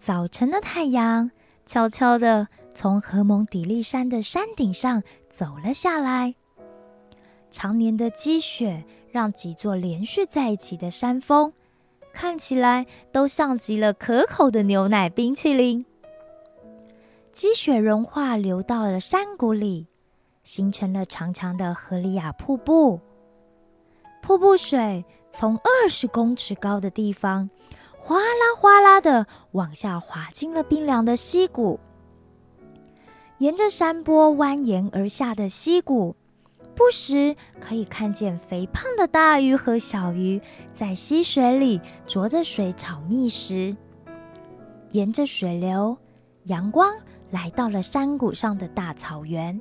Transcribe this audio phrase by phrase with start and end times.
[0.00, 1.30] 早晨的太阳
[1.66, 6.34] 悄悄地从荷蒙底利山的山顶上走了下来。
[7.50, 8.82] 常年的积雪
[9.12, 11.52] 让几座连续在一起的山峰
[12.14, 15.84] 看起来都像极了可口的牛奶冰淇淋。
[17.30, 19.86] 积雪融化，流到了山谷里，
[20.42, 23.00] 形成了长长的河里亚瀑布。
[24.22, 27.50] 瀑布水从二十公尺高的地方，
[28.00, 31.78] 哗啦哗啦的往下滑进了冰凉的溪谷。
[33.38, 36.16] 沿着山坡蜿蜒而下的溪谷，
[36.74, 40.40] 不时可以看见肥胖的大鱼和小鱼
[40.72, 43.76] 在溪水里啄着水草觅食。
[44.90, 45.96] 沿着水流，
[46.44, 46.94] 阳光。
[47.30, 49.60] 来到了山谷上的大草原。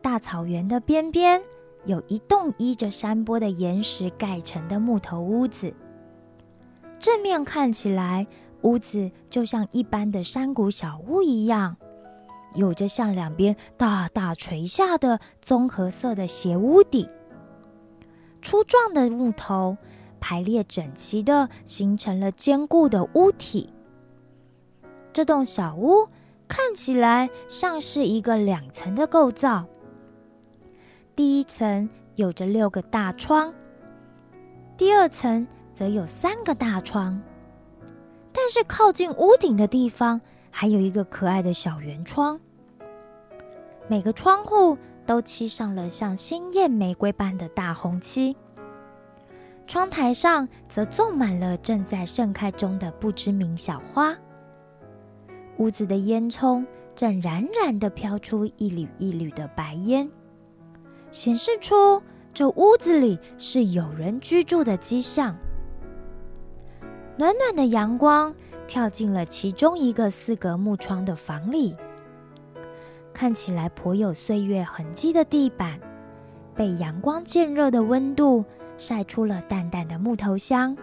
[0.00, 1.42] 大草原的边边
[1.84, 5.74] 有一栋依着山坡的岩石盖成的木头屋子。
[7.04, 8.26] 正面看起来，
[8.62, 11.76] 屋子就像一般的山谷小屋一样，
[12.54, 17.06] 有着向两边大大垂下的棕褐色的斜屋顶。
[18.40, 19.76] 粗壮的木头
[20.18, 23.70] 排列整齐的，形成了坚固的屋体。
[25.12, 26.08] 这栋小屋。
[26.46, 29.64] 看起来像是一个两层的构造。
[31.16, 33.52] 第一层有着六个大窗，
[34.76, 37.20] 第二层则有三个大窗。
[38.32, 42.40] 但是靠近屋顶的地方还有一个可爱的小圆窗。
[43.88, 48.34] 每个窗户都漆上了像鲜艳玫瑰般的大红漆。
[49.66, 54.16] 窗台上则种满了正在盛开中的不知名小花。
[55.58, 56.64] 屋子的烟囱
[56.94, 60.10] 正冉冉地飘出一缕一缕的白烟，
[61.10, 62.02] 显示出
[62.32, 65.36] 这屋子里是有人居住的迹象。
[67.16, 68.34] 暖暖的阳光
[68.66, 71.76] 跳进了其中一个四格木窗的房里，
[73.12, 75.78] 看起来颇有岁月痕迹的地板，
[76.56, 78.44] 被阳光渐热的温度
[78.76, 80.76] 晒出了淡淡的木头香。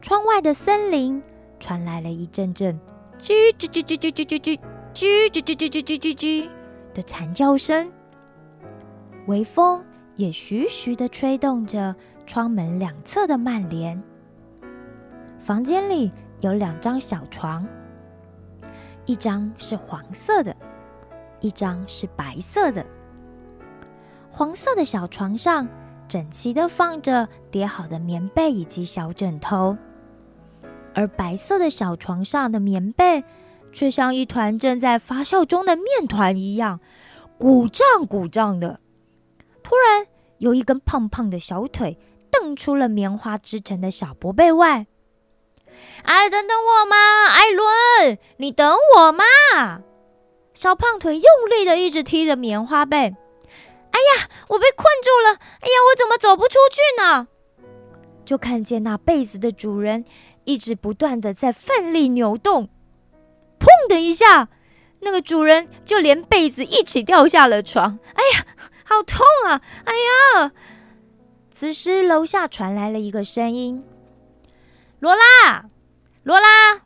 [0.00, 1.22] 窗外的森林
[1.60, 2.78] 传来了一阵阵。
[3.18, 4.58] 叽叽叽叽叽叽叽叽
[4.94, 6.48] 叽叽叽叽叽叽叽叽
[6.92, 7.90] 的惨叫声，
[9.26, 9.82] 微风
[10.16, 11.96] 也徐徐的吹动着
[12.26, 14.02] 窗门两侧的蔓帘。
[15.46, 17.64] 房间里有两张小床，
[19.04, 20.56] 一张是黄色的，
[21.38, 22.84] 一张是白色的。
[24.28, 25.68] 黄色的小床上
[26.08, 29.78] 整齐的放着叠好的棉被以及小枕头。
[30.96, 33.22] 而白色的小床上的棉被，
[33.72, 36.80] 却像一团正在发酵中的面团一样，
[37.38, 38.80] 鼓胀鼓胀的。
[39.62, 40.08] 突然，
[40.38, 41.96] 有一根胖胖的小腿
[42.32, 44.88] 瞪出了棉花织成的小薄被外。
[46.02, 49.24] 哎，等等我嘛，艾伦，你等我嘛！
[50.54, 52.96] 小胖腿用力的一直踢着棉花被。
[52.98, 55.38] 哎呀，我被困住了！
[55.60, 57.28] 哎呀，我怎么走不出去呢？
[58.24, 60.04] 就看见那被子的主人。
[60.44, 62.68] 一直不断的在奋力扭动，
[63.58, 64.48] 砰的一下，
[65.00, 67.98] 那个主人就连被子一起掉下了床。
[68.14, 68.46] 哎呀，
[68.84, 69.60] 好痛啊！
[69.84, 70.52] 哎呀！
[71.50, 73.82] 此时楼下传来了一个声音
[74.98, 75.66] ：“罗拉，
[76.22, 76.82] 罗拉，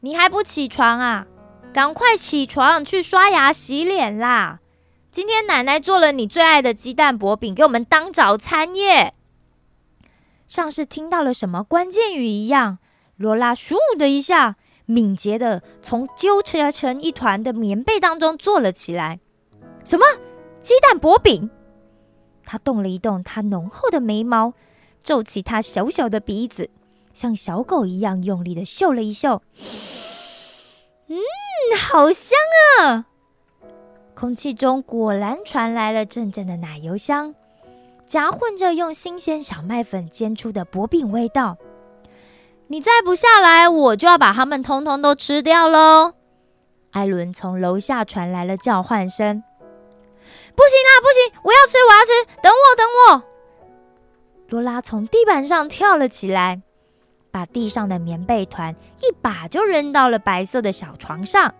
[0.00, 1.26] 你还不起床啊？
[1.72, 4.60] 赶快起床去刷牙洗脸啦！
[5.12, 9.14] 今天奶奶做了你最爱的鸡蛋薄饼给我们当早餐耶！”
[10.46, 12.78] 像是听到了什么关键语一样。
[13.16, 19.20] 罗拉咻的一下，敏捷的从揪扯成一团的棉被当中坐了起来。
[19.84, 20.04] 什么
[20.60, 21.50] 鸡蛋薄饼？
[22.44, 24.54] 他动了一动他浓厚的眉毛，
[25.00, 26.70] 皱起他小小的鼻子，
[27.16, 29.40] 像小狗一样用力的嗅了一嗅。
[31.08, 31.16] 嗯，
[31.78, 32.36] 好香
[32.80, 33.06] 啊！
[34.14, 37.34] 空气中果然传来了阵阵的奶油香，
[38.04, 41.56] 夹混着用新鲜小麦粉煎出的薄饼味道。
[42.66, 46.12] 你再不下来，我就要把它们通通都吃掉喽！
[46.90, 49.42] 艾伦从楼下传来了叫唤声
[50.54, 51.40] ：“不行啦，不行！
[51.44, 52.10] 我要吃，我要吃！
[52.42, 53.22] 等我，等我！”
[54.48, 56.62] 罗拉从地板上跳了起来，
[57.36, 61.54] 把地上的棉被团一把就扔到了白色的小床上，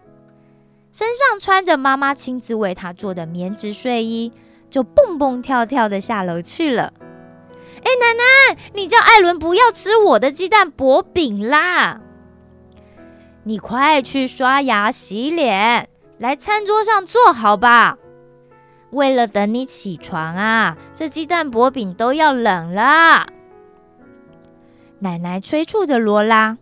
[0.91, 4.33] 身上穿着妈妈亲自为她做的棉质睡衣，
[4.71, 6.95] 就蹦蹦跳跳的下楼去了。
[7.85, 12.01] 哎，奶奶，你叫艾伦不要吃我的鸡蛋薄饼啦！
[13.45, 17.99] 你快去刷牙洗脸，来餐桌上坐好吧。
[18.93, 23.27] 为了等你起床啊，这鸡蛋薄饼都要冷了。
[24.99, 26.59] 奶奶催促着罗拉。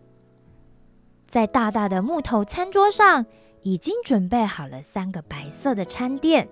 [1.27, 3.27] 在大大的木头餐桌上，
[3.63, 6.49] 已经准备好了三个白色的餐垫。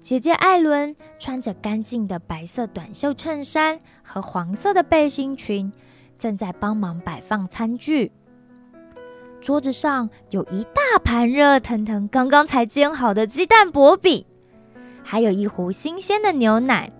[0.00, 5.72] 姐姐艾伦穿着干净的白色短袖衬衫和黄色的背心裙，
[6.16, 8.12] 正在帮忙摆放餐具。
[9.40, 14.24] 桌子上有一大盘热腾腾、刚刚才煎好的鸡蛋薄饼，
[15.02, 16.90] 还有一壶新鲜的牛奶。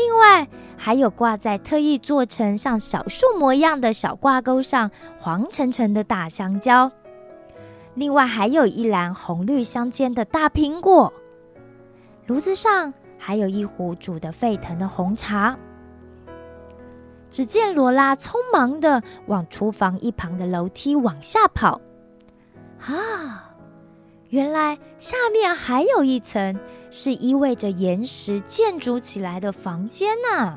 [0.00, 0.48] 另外，
[0.78, 6.90] 还有挂在特意做成像小树模一样的小挂钩上黄澄澄的大香蕉。
[7.92, 11.12] 另外，还有一篮红绿相间的大苹果。
[12.26, 15.54] 炉子上还有一壶煮得沸腾的红茶。
[17.28, 21.78] 只见罗拉匆忙的往厨房一旁的楼梯往下跑，
[22.80, 23.49] 啊，
[24.30, 26.58] 原来下面还有一层
[26.90, 30.56] 是依偎着岩石建筑起来的房间呢。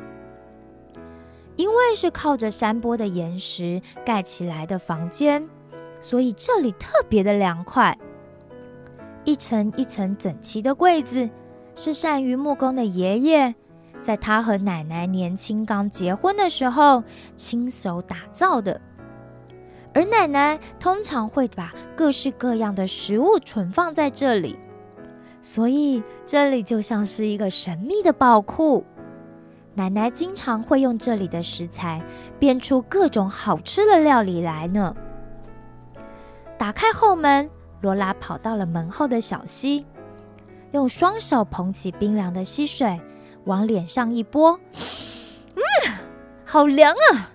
[1.55, 5.47] 因为是靠着山坡的岩石盖起来的房间，
[5.99, 7.95] 所以这里特别的凉快。
[9.23, 11.29] 一层一层整齐的柜子，
[11.75, 13.53] 是善于木工的爷爷。
[14.01, 17.03] 在他和奶奶年轻刚结婚的时候
[17.35, 18.81] 亲手打造的，
[19.94, 24.57] 而奶奶通常会把各式各样的食物存放在这里，
[25.42, 28.84] 所以这里就像是一个神秘的宝库。
[29.75, 32.04] 奶奶经常会用这里的食材
[32.40, 34.95] 变出各种好吃的料理来呢。
[36.57, 37.50] 打开后门，
[37.81, 39.86] 罗拉跑到了门后的小溪，
[40.72, 43.00] 用双手捧起冰凉的溪水。
[43.45, 44.57] 往脸上一拨，
[45.56, 45.62] 嗯，
[46.45, 47.32] 好凉啊！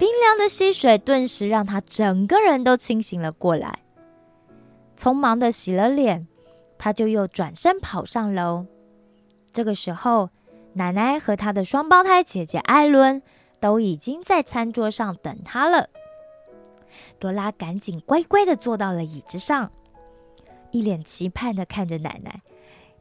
[0.00, 3.80] 冰凉的溪水顿时让他整个人都清醒了过来。
[4.96, 6.26] 匆忙的洗了脸，
[6.78, 8.64] 他就又转身跑上楼。
[9.52, 10.30] 这个时候，
[10.72, 13.20] 奶奶和他的双胞胎姐姐艾伦
[13.60, 15.90] 都已经在餐桌上等他了。
[17.20, 19.70] 罗拉赶紧乖乖的坐到了椅子上，
[20.70, 22.40] 一脸期盼的看着奶奶。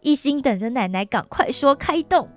[0.02, 2.28] 一心等着奶奶赶快说开动，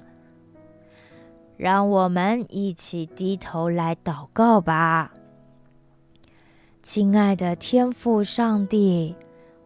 [1.62, 5.12] 让我们一起低头来祷告吧，
[6.82, 9.14] 亲爱的天父上帝，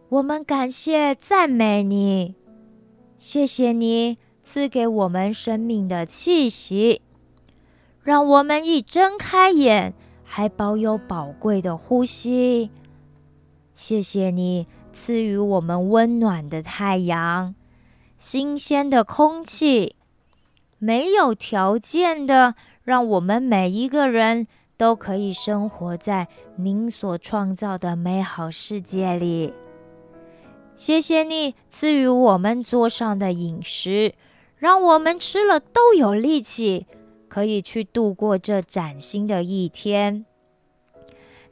[0.09, 2.35] 我们感谢赞美你，
[3.17, 7.01] 谢谢你赐给我们生命的气息，
[8.03, 12.69] 让我们一睁开眼还保有宝贵的呼吸，
[13.73, 17.55] 谢谢你赐予我们温暖的太阳。
[18.19, 19.95] 新鲜的空气，
[20.79, 24.47] 没有条件的，让我们每一个人
[24.77, 26.27] 都可以生活在
[26.57, 29.53] 您所创造的美好世界里。
[30.75, 34.13] 谢谢你赐予我们桌上的饮食，
[34.57, 36.85] 让我们吃了都有力气，
[37.27, 40.25] 可以去度过这崭新的一天。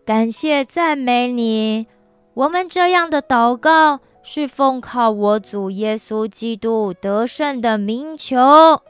[0.06, 1.88] 感谢赞美你，
[2.36, 4.02] 我们这样的祷告。
[4.28, 8.82] 是奉靠我主耶稣基督得胜的名求，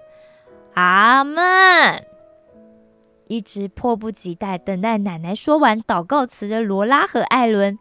[0.76, 2.06] 阿门。
[3.28, 7.80] 一直迫不及待等待奶奶说完祷告词的罗拉和艾伦，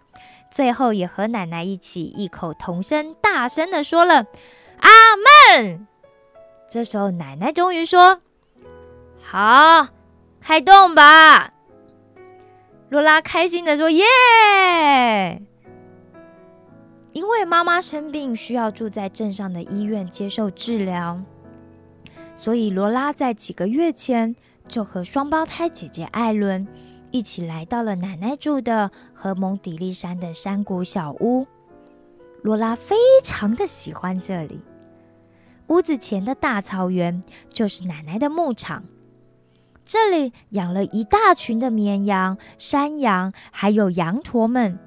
[0.51, 4.25] 最后也和奶奶一起异口同声、大声的说了
[4.79, 4.91] 阿
[5.55, 5.87] 门。
[6.67, 8.23] 这时候，奶奶终于说
[9.23, 9.89] ：“好，
[10.41, 11.53] 开动吧。”
[12.89, 14.05] 罗拉开心的说：“耶！”
[17.13, 21.21] 因为妈妈生病，需要住在镇上的医院接受治疗，
[22.45, 24.37] 所以罗拉在几个月前
[24.69, 26.69] 就和双胞胎姐姐艾伦
[27.11, 31.47] 一起来到了奶奶住的荷蒙底利山的山谷小屋。
[32.43, 34.61] 罗拉非常的喜欢这里，
[35.69, 38.85] 屋子前的大草原就是奶奶的牧场，
[39.83, 44.79] 这里养了一大群的绵羊、山羊，还有羊驼们。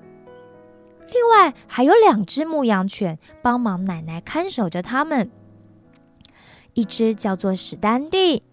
[1.11, 5.31] 另外还有两只牧羊犬帮忙奶奶看守着它们，
[6.77, 8.43] 一只叫做史丹蒂，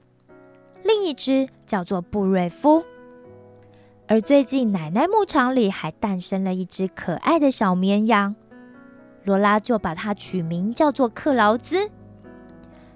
[0.82, 2.82] 另一只叫做布瑞夫。
[4.08, 8.34] 而最近奶奶牧场里还诞生了一只可爱的小绵羊，
[9.24, 11.90] 罗拉就把它取名叫做克劳兹，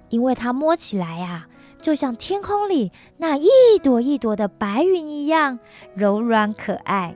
[0.09, 1.47] 因为它摸起来呀，
[1.79, 3.47] 就像天空里那一
[3.83, 5.59] 朵一朵的白云一样
[5.93, 7.13] 柔软可爱。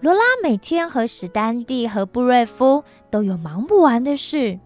[0.00, 4.58] 罗拉每天和史丹蒂和布瑞夫都有忙不完的事。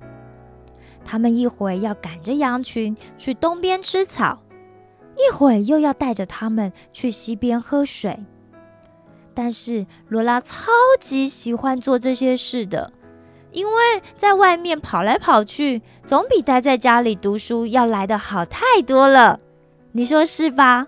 [1.05, 4.43] 他们一会要赶着羊群去东边吃草，
[5.17, 8.19] 一会又要带着他们去西边喝水。
[9.35, 12.93] 但是罗拉超级喜欢做这些事的，
[13.53, 19.41] 因为在外面跑来跑去，总比待在家里读书要来的好太多了。
[19.93, 20.87] 你说是吧？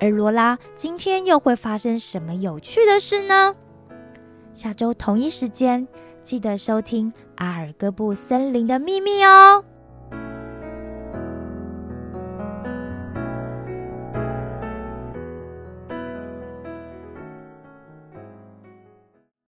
[0.00, 3.54] 而罗拉今天又会发生什么有趣的事呢？
[4.52, 5.86] 下周同一时间
[6.22, 9.64] 记得收听《阿尔戈布森林的秘密》哦。